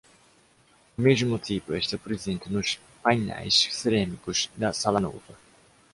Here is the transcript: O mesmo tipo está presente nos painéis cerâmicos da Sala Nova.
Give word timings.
O 0.97 1.01
mesmo 1.05 1.37
tipo 1.37 1.75
está 1.75 1.95
presente 2.05 2.45
nos 2.51 2.69
painéis 3.03 3.55
cerâmicos 3.79 4.39
da 4.61 4.69
Sala 4.81 4.99
Nova. 5.07 5.33